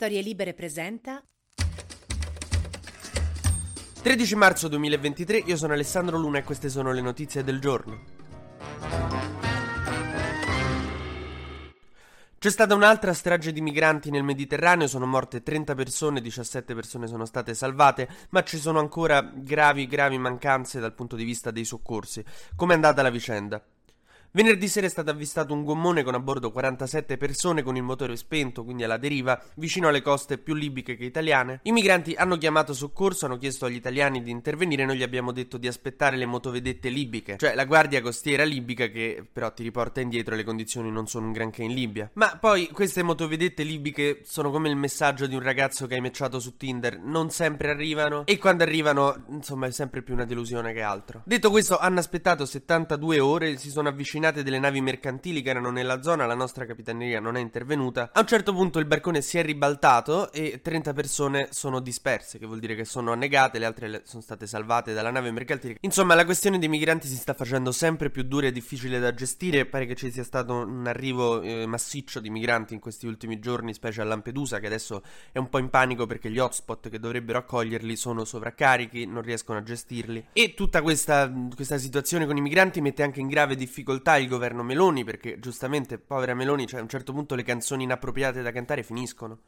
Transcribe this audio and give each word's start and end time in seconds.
Storie 0.00 0.22
Libere 0.22 0.54
presenta 0.54 1.20
13 4.00 4.36
marzo 4.36 4.68
2023, 4.68 5.38
io 5.38 5.56
sono 5.56 5.72
Alessandro 5.72 6.16
Luna 6.16 6.38
e 6.38 6.44
queste 6.44 6.68
sono 6.68 6.92
le 6.92 7.00
notizie 7.00 7.42
del 7.42 7.58
giorno. 7.58 8.04
C'è 12.38 12.48
stata 12.48 12.76
un'altra 12.76 13.12
strage 13.12 13.50
di 13.50 13.60
migranti 13.60 14.12
nel 14.12 14.22
Mediterraneo, 14.22 14.86
sono 14.86 15.04
morte 15.04 15.42
30 15.42 15.74
persone, 15.74 16.20
17 16.20 16.76
persone 16.76 17.08
sono 17.08 17.24
state 17.24 17.52
salvate, 17.52 18.08
ma 18.28 18.44
ci 18.44 18.58
sono 18.58 18.78
ancora 18.78 19.20
gravi, 19.20 19.88
gravi 19.88 20.16
mancanze 20.16 20.78
dal 20.78 20.94
punto 20.94 21.16
di 21.16 21.24
vista 21.24 21.50
dei 21.50 21.64
soccorsi. 21.64 22.24
Com'è 22.54 22.74
andata 22.74 23.02
la 23.02 23.10
vicenda? 23.10 23.60
Venerdì 24.30 24.68
sera 24.68 24.86
è 24.86 24.90
stato 24.90 25.08
avvistato 25.08 25.54
un 25.54 25.64
gommone 25.64 26.02
con 26.02 26.14
a 26.14 26.20
bordo 26.20 26.52
47 26.52 27.16
persone 27.16 27.62
con 27.62 27.76
il 27.76 27.82
motore 27.82 28.14
spento, 28.14 28.62
quindi 28.62 28.84
alla 28.84 28.98
deriva, 28.98 29.42
vicino 29.54 29.88
alle 29.88 30.02
coste 30.02 30.36
più 30.36 30.52
libiche 30.52 30.96
che 30.96 31.06
italiane. 31.06 31.60
I 31.62 31.72
migranti 31.72 32.12
hanno 32.12 32.36
chiamato 32.36 32.74
soccorso, 32.74 33.24
hanno 33.24 33.38
chiesto 33.38 33.64
agli 33.64 33.76
italiani 33.76 34.22
di 34.22 34.30
intervenire 34.30 34.82
e 34.82 34.84
noi 34.84 34.98
gli 34.98 35.02
abbiamo 35.02 35.32
detto 35.32 35.56
di 35.56 35.66
aspettare 35.66 36.18
le 36.18 36.26
motovedette 36.26 36.90
libiche, 36.90 37.38
cioè 37.38 37.54
la 37.54 37.64
guardia 37.64 38.02
costiera 38.02 38.44
libica 38.44 38.88
che 38.88 39.26
però 39.32 39.50
ti 39.50 39.62
riporta 39.62 40.02
indietro 40.02 40.34
e 40.34 40.36
le 40.36 40.44
condizioni 40.44 40.90
non 40.90 41.06
sono 41.06 41.24
un 41.24 41.32
granché 41.32 41.62
in 41.62 41.72
Libia. 41.72 42.10
Ma 42.12 42.36
poi 42.38 42.68
queste 42.68 43.02
motovedette 43.02 43.62
libiche 43.62 44.20
sono 44.24 44.50
come 44.50 44.68
il 44.68 44.76
messaggio 44.76 45.26
di 45.26 45.36
un 45.36 45.42
ragazzo 45.42 45.86
che 45.86 45.94
hai 45.94 46.00
matchato 46.02 46.38
su 46.38 46.58
Tinder, 46.58 46.98
non 46.98 47.30
sempre 47.30 47.70
arrivano 47.70 48.26
e 48.26 48.36
quando 48.36 48.62
arrivano, 48.62 49.24
insomma, 49.30 49.68
è 49.68 49.70
sempre 49.70 50.02
più 50.02 50.12
una 50.12 50.26
delusione 50.26 50.74
che 50.74 50.82
altro. 50.82 51.22
Detto 51.24 51.50
questo, 51.50 51.78
hanno 51.78 51.98
aspettato 51.98 52.44
72 52.44 53.20
ore, 53.20 53.56
si 53.56 53.70
sono 53.70 53.88
avvicinati 53.88 54.16
avvicinate 54.18 54.42
delle 54.42 54.58
navi 54.58 54.80
mercantili 54.80 55.42
che 55.42 55.50
erano 55.50 55.70
nella 55.70 56.02
zona, 56.02 56.26
la 56.26 56.34
nostra 56.34 56.66
capitaneria 56.66 57.20
non 57.20 57.36
è 57.36 57.40
intervenuta. 57.40 58.10
A 58.12 58.20
un 58.20 58.26
certo 58.26 58.52
punto 58.52 58.78
il 58.78 58.84
barcone 58.84 59.22
si 59.22 59.38
è 59.38 59.42
ribaltato 59.42 60.32
e 60.32 60.60
30 60.62 60.92
persone 60.92 61.48
sono 61.50 61.80
disperse, 61.80 62.38
che 62.38 62.46
vuol 62.46 62.58
dire 62.58 62.74
che 62.74 62.84
sono 62.84 63.12
annegate, 63.12 63.58
le 63.58 63.64
altre 63.64 64.02
sono 64.04 64.22
state 64.22 64.46
salvate 64.46 64.92
dalla 64.92 65.10
nave 65.10 65.30
mercantile. 65.30 65.76
Insomma, 65.80 66.14
la 66.14 66.24
questione 66.24 66.58
dei 66.58 66.68
migranti 66.68 67.06
si 67.06 67.16
sta 67.16 67.34
facendo 67.34 67.72
sempre 67.72 68.10
più 68.10 68.22
dura 68.24 68.46
e 68.46 68.52
difficile 68.52 68.98
da 68.98 69.14
gestire. 69.14 69.66
Pare 69.66 69.86
che 69.86 69.94
ci 69.94 70.10
sia 70.10 70.24
stato 70.24 70.54
un 70.54 70.86
arrivo 70.86 71.40
eh, 71.40 71.66
massiccio 71.66 72.20
di 72.20 72.30
migranti 72.30 72.74
in 72.74 72.80
questi 72.80 73.06
ultimi 73.06 73.38
giorni, 73.38 73.72
specie 73.72 74.00
a 74.00 74.04
Lampedusa, 74.04 74.58
che 74.58 74.66
adesso 74.66 75.02
è 75.32 75.38
un 75.38 75.48
po' 75.48 75.58
in 75.58 75.70
panico 75.70 76.06
perché 76.06 76.30
gli 76.30 76.38
hotspot 76.38 76.88
che 76.88 76.98
dovrebbero 76.98 77.38
accoglierli 77.38 77.96
sono 77.96 78.24
sovraccarichi, 78.24 79.06
non 79.06 79.22
riescono 79.22 79.58
a 79.58 79.62
gestirli. 79.62 80.26
E 80.32 80.54
tutta 80.54 80.82
questa, 80.82 81.32
questa 81.54 81.78
situazione 81.78 82.26
con 82.26 82.36
i 82.36 82.40
migranti 82.40 82.80
mette 82.80 83.02
anche 83.02 83.20
in 83.20 83.28
grave 83.28 83.54
difficoltà 83.54 84.07
difficoltà 84.08 84.16
il 84.16 84.28
governo 84.28 84.62
Meloni 84.62 85.04
perché 85.04 85.38
giustamente, 85.38 85.98
povera 85.98 86.34
Meloni, 86.34 86.66
cioè 86.66 86.80
a 86.80 86.82
un 86.82 86.88
certo 86.88 87.12
punto 87.12 87.34
le 87.34 87.42
canzoni 87.42 87.84
inappropriate 87.84 88.40
da 88.42 88.50
cantare 88.50 88.82
finiscono. 88.82 89.40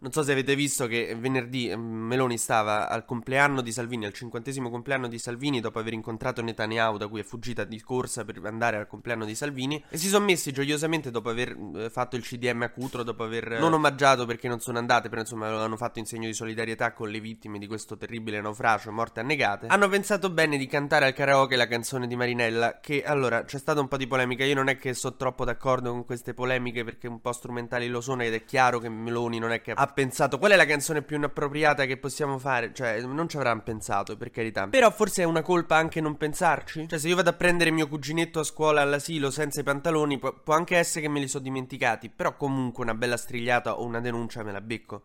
Non 0.00 0.12
so 0.12 0.22
se 0.22 0.30
avete 0.30 0.54
visto 0.54 0.86
che 0.86 1.16
venerdì 1.18 1.68
ehm, 1.68 1.80
Meloni 1.80 2.38
stava 2.38 2.88
al 2.88 3.04
compleanno 3.04 3.60
di 3.60 3.72
Salvini, 3.72 4.06
al 4.06 4.12
cinquantesimo 4.12 4.70
compleanno 4.70 5.08
di 5.08 5.18
Salvini, 5.18 5.58
dopo 5.60 5.80
aver 5.80 5.92
incontrato 5.92 6.40
Netanyahu, 6.40 6.98
da 6.98 7.08
cui 7.08 7.18
è 7.18 7.24
fuggita 7.24 7.64
di 7.64 7.80
corsa 7.80 8.24
per 8.24 8.40
andare 8.44 8.76
al 8.76 8.86
compleanno 8.86 9.24
di 9.24 9.34
Salvini, 9.34 9.82
e 9.88 9.98
si 9.98 10.06
sono 10.06 10.24
messi 10.24 10.52
gioiosamente 10.52 11.10
dopo 11.10 11.30
aver 11.30 11.56
eh, 11.74 11.90
fatto 11.90 12.14
il 12.14 12.22
CDM 12.22 12.62
a 12.62 12.68
Cutro, 12.68 13.02
dopo 13.02 13.24
aver 13.24 13.58
non 13.58 13.72
omaggiato 13.72 14.24
perché 14.24 14.46
non 14.46 14.60
sono 14.60 14.78
andate, 14.78 15.08
però 15.08 15.22
insomma 15.22 15.50
lo 15.50 15.58
hanno 15.58 15.76
fatto 15.76 15.98
in 15.98 16.06
segno 16.06 16.26
di 16.26 16.32
solidarietà 16.32 16.92
con 16.92 17.08
le 17.08 17.18
vittime 17.18 17.58
di 17.58 17.66
questo 17.66 17.96
terribile 17.96 18.40
naufragio, 18.40 18.92
morte 18.92 19.18
annegate. 19.18 19.66
Hanno 19.66 19.88
pensato 19.88 20.30
bene 20.30 20.58
di 20.58 20.66
cantare 20.68 21.06
al 21.06 21.12
karaoke 21.12 21.56
la 21.56 21.66
canzone 21.66 22.06
di 22.06 22.14
Marinella, 22.14 22.78
che 22.78 23.02
allora 23.02 23.42
c'è 23.42 23.58
stata 23.58 23.80
un 23.80 23.88
po' 23.88 23.96
di 23.96 24.06
polemica. 24.06 24.44
Io 24.44 24.54
non 24.54 24.68
è 24.68 24.76
che 24.76 24.94
sono 24.94 25.16
troppo 25.16 25.44
d'accordo 25.44 25.90
con 25.90 26.04
queste 26.04 26.34
polemiche 26.34 26.84
perché 26.84 27.08
un 27.08 27.20
po' 27.20 27.32
strumentali 27.32 27.88
lo 27.88 28.00
sono 28.00 28.22
ed 28.22 28.32
è 28.32 28.44
chiaro 28.44 28.78
che 28.78 28.88
Meloni 28.88 29.40
non 29.40 29.50
è 29.50 29.60
che 29.60 29.72
ha 29.72 29.87
pensato 29.92 30.38
qual 30.38 30.52
è 30.52 30.56
la 30.56 30.66
canzone 30.66 31.02
più 31.02 31.16
inappropriata 31.16 31.84
che 31.84 31.96
possiamo 31.96 32.38
fare. 32.38 32.72
Cioè, 32.72 33.00
non 33.02 33.28
ci 33.28 33.36
avranno 33.36 33.62
pensato, 33.62 34.16
per 34.16 34.30
carità. 34.30 34.66
Però 34.68 34.90
forse 34.90 35.22
è 35.22 35.24
una 35.24 35.42
colpa 35.42 35.76
anche 35.76 36.00
non 36.00 36.16
pensarci. 36.16 36.88
Cioè, 36.88 36.98
se 36.98 37.08
io 37.08 37.16
vado 37.16 37.30
a 37.30 37.34
prendere 37.34 37.70
mio 37.70 37.88
cuginetto 37.88 38.40
a 38.40 38.44
scuola 38.44 38.80
all'asilo 38.82 39.30
senza 39.30 39.60
i 39.60 39.64
pantaloni, 39.64 40.18
può, 40.18 40.32
può 40.32 40.54
anche 40.54 40.76
essere 40.76 41.02
che 41.02 41.08
me 41.08 41.20
li 41.20 41.28
so 41.28 41.38
dimenticati. 41.38 42.10
Però 42.10 42.36
comunque 42.36 42.84
una 42.84 42.94
bella 42.94 43.16
strigliata 43.16 43.78
o 43.78 43.84
una 43.84 44.00
denuncia 44.00 44.42
me 44.42 44.52
la 44.52 44.60
becco. 44.60 45.02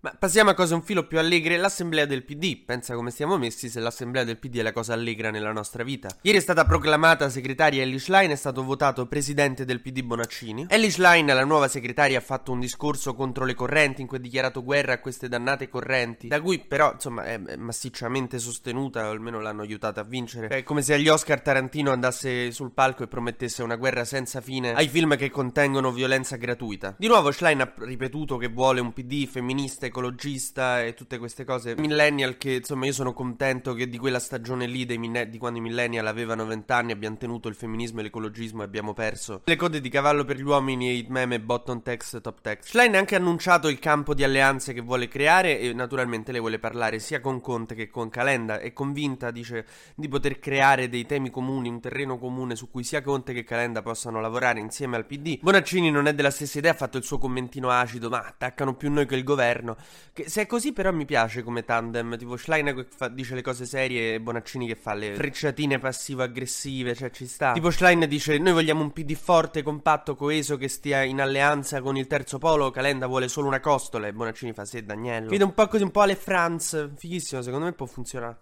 Ma 0.00 0.14
passiamo 0.16 0.50
a 0.50 0.54
cose 0.54 0.74
un 0.74 0.82
filo 0.82 1.08
più 1.08 1.18
allegre. 1.18 1.56
L'assemblea 1.56 2.06
del 2.06 2.22
PD. 2.22 2.62
Pensa 2.64 2.94
come 2.94 3.10
stiamo 3.10 3.36
messi 3.36 3.68
se 3.68 3.80
l'assemblea 3.80 4.22
del 4.22 4.38
PD 4.38 4.58
è 4.58 4.62
la 4.62 4.70
cosa 4.70 4.92
allegra 4.92 5.32
nella 5.32 5.50
nostra 5.50 5.82
vita. 5.82 6.08
Ieri 6.22 6.38
è 6.38 6.40
stata 6.40 6.64
proclamata 6.64 7.28
segretaria 7.28 7.82
Ellie 7.82 7.98
Schlein, 7.98 8.30
è 8.30 8.36
stato 8.36 8.62
votato 8.62 9.06
presidente 9.06 9.64
del 9.64 9.80
PD 9.80 10.02
Bonaccini. 10.02 10.66
Ellie 10.68 10.92
Schlein, 10.92 11.26
la 11.26 11.44
nuova 11.44 11.66
segretaria, 11.66 12.18
ha 12.18 12.20
fatto 12.20 12.52
un 12.52 12.60
discorso 12.60 13.14
contro 13.14 13.44
le 13.44 13.54
correnti 13.54 14.00
in 14.00 14.06
cui 14.06 14.18
ha 14.18 14.20
dichiarato 14.20 14.62
guerra 14.62 14.92
a 14.92 15.00
queste 15.00 15.28
dannate 15.28 15.68
correnti, 15.68 16.28
da 16.28 16.40
cui 16.40 16.60
però, 16.60 16.92
insomma, 16.92 17.24
è 17.24 17.56
massicciamente 17.56 18.38
sostenuta, 18.38 19.08
o 19.08 19.10
almeno 19.10 19.40
l'hanno 19.40 19.62
aiutata 19.62 20.02
a 20.02 20.04
vincere. 20.04 20.46
È 20.46 20.62
come 20.62 20.82
se 20.82 20.94
agli 20.94 21.08
Oscar 21.08 21.40
Tarantino 21.40 21.90
andasse 21.90 22.52
sul 22.52 22.70
palco 22.70 23.02
e 23.02 23.08
promettesse 23.08 23.64
una 23.64 23.74
guerra 23.74 24.04
senza 24.04 24.40
fine 24.40 24.74
ai 24.74 24.86
film 24.86 25.16
che 25.16 25.28
contengono 25.28 25.90
violenza 25.90 26.36
gratuita. 26.36 26.94
Di 26.96 27.08
nuovo 27.08 27.32
Schlein 27.32 27.62
ha 27.62 27.74
ripetuto 27.78 28.36
che 28.36 28.46
vuole 28.46 28.78
un 28.78 28.92
PD 28.92 29.26
femminista 29.26 29.86
ecologista 29.88 30.82
e 30.82 30.94
tutte 30.94 31.18
queste 31.18 31.44
cose. 31.44 31.74
Millennial 31.76 32.36
che 32.38 32.54
insomma 32.54 32.86
io 32.86 32.92
sono 32.92 33.12
contento 33.12 33.74
che 33.74 33.88
di 33.88 33.98
quella 33.98 34.18
stagione 34.18 34.66
lì 34.66 34.86
minne- 34.96 35.28
di 35.28 35.38
quando 35.38 35.58
i 35.58 35.62
millennial 35.62 36.06
avevano 36.06 36.46
20 36.46 36.72
anni 36.72 36.92
abbiamo 36.92 37.16
tenuto 37.16 37.48
il 37.48 37.54
femminismo 37.54 38.00
e 38.00 38.04
l'ecologismo 38.04 38.62
e 38.62 38.64
abbiamo 38.64 38.94
perso 38.94 39.42
le 39.48 39.56
code 39.56 39.80
di 39.80 39.88
cavallo 39.88 40.24
per 40.24 40.36
gli 40.36 40.42
uomini 40.42 40.90
e 40.90 40.94
i 40.94 41.06
meme 41.08 41.40
bottom 41.40 41.82
text 41.82 42.20
top 42.20 42.42
text. 42.42 42.68
Schlein 42.68 42.94
ha 42.94 42.98
anche 42.98 43.16
annunciato 43.16 43.68
il 43.68 43.78
campo 43.78 44.12
di 44.12 44.22
alleanze 44.22 44.74
che 44.74 44.82
vuole 44.82 45.08
creare 45.08 45.58
e 45.58 45.72
naturalmente 45.72 46.32
lei 46.32 46.40
vuole 46.40 46.58
parlare 46.58 46.98
sia 46.98 47.22
con 47.22 47.40
Conte 47.40 47.74
che 47.74 47.88
con 47.88 48.10
Calenda. 48.10 48.58
È 48.58 48.74
convinta, 48.74 49.30
dice, 49.30 49.64
di 49.94 50.06
poter 50.06 50.38
creare 50.38 50.90
dei 50.90 51.06
temi 51.06 51.30
comuni, 51.30 51.70
un 51.70 51.80
terreno 51.80 52.18
comune 52.18 52.56
su 52.56 52.70
cui 52.70 52.84
sia 52.84 53.00
Conte 53.00 53.32
che 53.32 53.42
Calenda 53.42 53.80
possano 53.80 54.20
lavorare 54.20 54.60
insieme 54.60 54.96
al 54.96 55.06
PD. 55.06 55.38
Bonaccini 55.40 55.90
non 55.90 56.06
è 56.06 56.12
della 56.12 56.30
stessa 56.30 56.58
idea, 56.58 56.72
ha 56.72 56.76
fatto 56.76 56.98
il 56.98 57.04
suo 57.04 57.16
commentino 57.16 57.70
acido, 57.70 58.10
ma 58.10 58.18
attaccano 58.18 58.74
più 58.74 58.90
noi 58.90 59.06
che 59.06 59.16
il 59.16 59.24
governo. 59.24 59.77
Che 60.12 60.28
se 60.28 60.42
è 60.42 60.46
così, 60.46 60.72
però, 60.72 60.92
mi 60.92 61.04
piace 61.04 61.42
come 61.42 61.64
tandem. 61.64 62.16
Tipo 62.16 62.36
Schlein 62.36 62.74
che 62.74 62.86
dice 63.12 63.34
le 63.34 63.42
cose 63.42 63.64
serie 63.64 64.14
e 64.14 64.20
Bonaccini 64.20 64.66
che 64.66 64.74
fa 64.74 64.94
le 64.94 65.14
frecciatine 65.14 65.78
passivo-aggressive. 65.78 66.94
Cioè, 66.94 67.10
ci 67.10 67.26
sta. 67.26 67.52
Tipo 67.52 67.70
Schlein 67.70 68.06
dice: 68.08 68.38
Noi 68.38 68.52
vogliamo 68.52 68.82
un 68.82 68.92
PD 68.92 69.14
forte, 69.14 69.62
compatto, 69.62 70.16
coeso 70.16 70.56
che 70.56 70.68
stia 70.68 71.02
in 71.02 71.20
alleanza 71.20 71.80
con 71.80 71.96
il 71.96 72.06
terzo 72.06 72.38
polo. 72.38 72.70
Calenda 72.70 73.06
vuole 73.06 73.28
solo 73.28 73.46
una 73.46 73.60
costola. 73.60 74.06
E 74.06 74.12
Bonaccini 74.12 74.52
fa: 74.52 74.64
Sì, 74.64 74.84
Daniello. 74.84 75.28
Vede 75.28 75.44
un 75.44 75.54
po' 75.54 75.66
così, 75.68 75.82
un 75.82 75.90
po' 75.90 76.02
alle 76.02 76.16
Franz. 76.16 76.90
Fighissimo, 76.96 77.42
secondo 77.42 77.66
me 77.66 77.72
può 77.72 77.86
funzionare. 77.86 78.38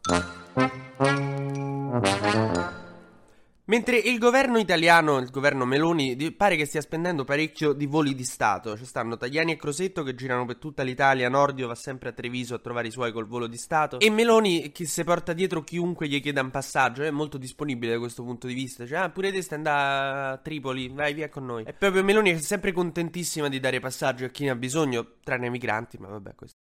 Mentre 3.68 3.96
il 3.96 4.18
governo 4.18 4.58
italiano, 4.58 5.18
il 5.18 5.28
governo 5.28 5.64
Meloni, 5.64 6.16
pare 6.30 6.54
che 6.54 6.66
stia 6.66 6.80
spendendo 6.80 7.24
parecchio 7.24 7.72
di 7.72 7.86
voli 7.86 8.14
di 8.14 8.22
Stato. 8.22 8.76
Ci 8.76 8.84
stanno 8.84 9.16
Tagliani 9.16 9.50
e 9.50 9.56
Crosetto 9.56 10.04
che 10.04 10.14
girano 10.14 10.44
per 10.44 10.58
tutta 10.58 10.84
l'Italia, 10.84 11.28
Nordio 11.28 11.66
va 11.66 11.74
sempre 11.74 12.10
a 12.10 12.12
Treviso 12.12 12.54
a 12.54 12.58
trovare 12.60 12.86
i 12.86 12.92
suoi 12.92 13.10
col 13.10 13.26
volo 13.26 13.48
di 13.48 13.56
Stato. 13.56 13.98
E 13.98 14.08
Meloni 14.08 14.70
che 14.70 14.86
si 14.86 15.02
porta 15.02 15.32
dietro 15.32 15.64
chiunque 15.64 16.06
gli 16.06 16.20
chieda 16.20 16.42
un 16.42 16.50
passaggio, 16.50 17.02
è 17.02 17.10
molto 17.10 17.38
disponibile 17.38 17.94
da 17.94 17.98
questo 17.98 18.22
punto 18.22 18.46
di 18.46 18.54
vista. 18.54 18.86
Cioè, 18.86 18.98
ah, 18.98 19.10
pure 19.10 19.32
te 19.32 19.42
stai 19.42 19.58
andando 19.58 19.80
a 19.80 20.36
Tripoli, 20.36 20.88
vai 20.88 21.12
via 21.12 21.28
con 21.28 21.44
noi. 21.44 21.64
E 21.66 21.72
proprio 21.72 22.04
Meloni 22.04 22.30
è 22.30 22.38
sempre 22.38 22.70
contentissima 22.70 23.48
di 23.48 23.58
dare 23.58 23.80
passaggio 23.80 24.26
a 24.26 24.28
chi 24.28 24.44
ne 24.44 24.50
ha 24.50 24.54
bisogno, 24.54 25.14
tranne 25.24 25.46
ai 25.46 25.50
migranti, 25.50 25.98
ma 25.98 26.06
vabbè, 26.06 26.34
questo. 26.36 26.54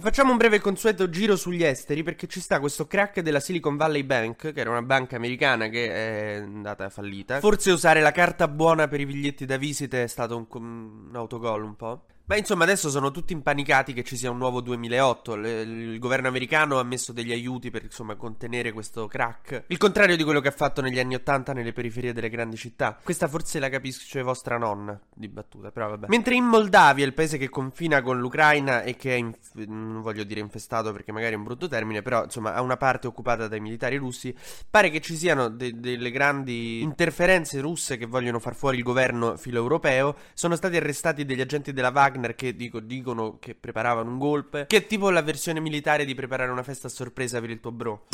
Facciamo 0.00 0.32
un 0.32 0.38
breve 0.38 0.60
consueto 0.60 1.10
giro 1.10 1.36
sugli 1.36 1.62
esteri 1.62 2.02
perché 2.02 2.26
ci 2.26 2.40
sta 2.40 2.58
questo 2.58 2.86
crack 2.86 3.20
della 3.20 3.38
Silicon 3.38 3.76
Valley 3.76 4.02
Bank, 4.02 4.52
che 4.52 4.60
era 4.60 4.70
una 4.70 4.80
banca 4.80 5.16
americana 5.16 5.68
che 5.68 5.92
è 5.92 6.36
andata 6.36 6.88
fallita. 6.88 7.38
Forse 7.40 7.70
usare 7.70 8.00
la 8.00 8.10
carta 8.10 8.48
buona 8.48 8.88
per 8.88 9.00
i 9.00 9.04
biglietti 9.04 9.44
da 9.44 9.58
visita 9.58 10.00
è 10.00 10.06
stato 10.06 10.38
un, 10.38 10.46
un 10.50 11.10
autogol 11.12 11.64
un 11.64 11.76
po'. 11.76 12.04
Ma 12.30 12.36
insomma 12.36 12.62
adesso 12.62 12.90
sono 12.90 13.10
tutti 13.10 13.32
impanicati 13.32 13.92
che 13.92 14.04
ci 14.04 14.16
sia 14.16 14.30
un 14.30 14.38
nuovo 14.38 14.60
2008, 14.60 15.34
Le, 15.34 15.62
il 15.62 15.98
governo 15.98 16.28
americano 16.28 16.78
ha 16.78 16.84
messo 16.84 17.12
degli 17.12 17.32
aiuti 17.32 17.72
per 17.72 17.82
insomma 17.82 18.14
contenere 18.14 18.70
questo 18.70 19.08
crack, 19.08 19.64
il 19.66 19.78
contrario 19.78 20.14
di 20.14 20.22
quello 20.22 20.38
che 20.38 20.46
ha 20.46 20.52
fatto 20.52 20.80
negli 20.80 21.00
anni 21.00 21.16
80 21.16 21.52
nelle 21.52 21.72
periferie 21.72 22.12
delle 22.12 22.28
grandi 22.28 22.56
città. 22.56 22.96
Questa 23.02 23.26
forse 23.26 23.58
la 23.58 23.68
capisce 23.68 24.22
vostra 24.22 24.58
nonna, 24.58 24.96
di 25.12 25.26
battuta, 25.26 25.72
però 25.72 25.88
vabbè. 25.88 26.06
Mentre 26.06 26.36
in 26.36 26.44
Moldavia, 26.44 27.04
il 27.04 27.14
paese 27.14 27.36
che 27.36 27.48
confina 27.48 28.00
con 28.00 28.20
l'Ucraina 28.20 28.82
e 28.82 28.94
che 28.94 29.10
è, 29.10 29.16
inf- 29.16 29.54
non 29.66 30.00
voglio 30.00 30.22
dire 30.22 30.38
infestato 30.38 30.92
perché 30.92 31.10
magari 31.10 31.34
è 31.34 31.36
un 31.36 31.42
brutto 31.42 31.66
termine, 31.66 32.00
però 32.00 32.22
insomma 32.22 32.54
ha 32.54 32.62
una 32.62 32.76
parte 32.76 33.08
occupata 33.08 33.48
dai 33.48 33.58
militari 33.58 33.96
russi, 33.96 34.32
pare 34.70 34.90
che 34.90 35.00
ci 35.00 35.16
siano 35.16 35.48
de- 35.48 35.80
delle 35.80 36.12
grandi 36.12 36.80
interferenze 36.80 37.58
russe 37.58 37.96
che 37.96 38.06
vogliono 38.06 38.38
far 38.38 38.54
fuori 38.54 38.76
il 38.76 38.84
governo 38.84 39.36
filo 39.36 39.58
europeo, 39.58 40.14
sono 40.32 40.54
stati 40.54 40.76
arrestati 40.76 41.24
degli 41.24 41.40
agenti 41.40 41.72
della 41.72 41.90
Wagner 41.92 42.18
partner 42.20 42.34
che 42.34 42.54
dico, 42.54 42.80
dicono 42.80 43.38
che 43.40 43.54
preparavano 43.54 44.10
un 44.10 44.18
golpe, 44.18 44.66
che 44.66 44.76
è 44.76 44.86
tipo 44.86 45.10
la 45.10 45.22
versione 45.22 45.60
militare 45.60 46.04
di 46.04 46.14
preparare 46.14 46.50
una 46.50 46.62
festa 46.62 46.86
a 46.86 46.90
sorpresa 46.90 47.40
per 47.40 47.50
il 47.50 47.60
tuo 47.60 47.72
bro. 47.72 48.06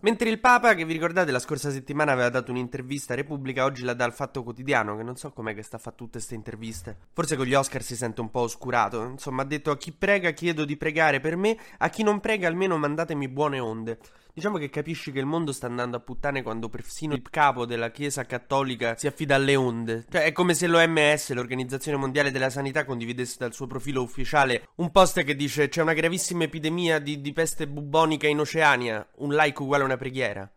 Mentre 0.00 0.28
il 0.28 0.38
Papa, 0.38 0.74
che 0.74 0.84
vi 0.84 0.92
ricordate 0.92 1.32
la 1.32 1.40
scorsa 1.40 1.70
settimana 1.70 2.12
aveva 2.12 2.28
dato 2.28 2.52
un'intervista 2.52 3.14
a 3.14 3.16
Repubblica, 3.16 3.64
oggi 3.64 3.82
la 3.82 3.94
dà 3.94 4.04
al 4.04 4.12
Fatto 4.12 4.44
Quotidiano, 4.44 4.96
che 4.96 5.02
non 5.02 5.16
so 5.16 5.32
com'è 5.32 5.52
che 5.52 5.62
sta 5.62 5.76
a 5.76 5.80
fare 5.80 5.96
tutte 5.96 6.12
queste 6.12 6.34
interviste. 6.34 6.96
Forse 7.12 7.34
con 7.34 7.46
gli 7.46 7.54
Oscar 7.54 7.82
si 7.82 7.96
sente 7.96 8.20
un 8.20 8.30
po' 8.30 8.40
oscurato. 8.40 9.02
Insomma, 9.02 9.42
ha 9.42 9.46
detto 9.46 9.72
a 9.72 9.76
chi 9.76 9.90
prega 9.90 10.30
chiedo 10.30 10.64
di 10.64 10.76
pregare 10.76 11.18
per 11.18 11.36
me, 11.36 11.56
a 11.78 11.88
chi 11.88 12.04
non 12.04 12.20
prega 12.20 12.46
almeno 12.46 12.76
mandatemi 12.76 13.26
buone 13.28 13.58
onde. 13.58 13.98
Diciamo 14.36 14.58
che 14.58 14.68
capisci 14.68 15.12
che 15.12 15.18
il 15.18 15.24
mondo 15.24 15.50
sta 15.50 15.66
andando 15.66 15.96
a 15.96 16.00
puttane 16.00 16.42
quando 16.42 16.68
persino 16.68 17.14
il 17.14 17.22
capo 17.30 17.64
della 17.64 17.90
Chiesa 17.90 18.26
cattolica 18.26 18.94
si 18.94 19.06
affida 19.06 19.34
alle 19.34 19.56
onde. 19.56 20.04
Cioè, 20.10 20.24
è 20.24 20.32
come 20.32 20.52
se 20.52 20.66
l'OMS, 20.66 21.32
l'Organizzazione 21.32 21.96
Mondiale 21.96 22.30
della 22.30 22.50
Sanità, 22.50 22.84
condividesse 22.84 23.36
dal 23.38 23.54
suo 23.54 23.66
profilo 23.66 24.02
ufficiale 24.02 24.68
un 24.74 24.90
post 24.90 25.24
che 25.24 25.34
dice 25.34 25.70
c'è 25.70 25.80
una 25.80 25.94
gravissima 25.94 26.44
epidemia 26.44 26.98
di, 26.98 27.22
di 27.22 27.32
peste 27.32 27.66
bubonica 27.66 28.26
in 28.26 28.40
Oceania, 28.40 29.08
un 29.20 29.32
like 29.32 29.62
uguale 29.62 29.84
a 29.84 29.86
una 29.86 29.96
preghiera. 29.96 30.52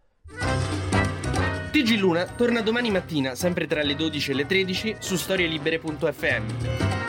TG 1.71 1.97
Luna 1.99 2.25
torna 2.25 2.59
domani 2.59 2.91
mattina, 2.91 3.33
sempre 3.33 3.65
tra 3.65 3.81
le 3.81 3.95
12 3.95 4.31
e 4.31 4.33
le 4.33 4.45
13, 4.45 4.95
su 4.99 5.15
storielibere.fm. 5.15 7.08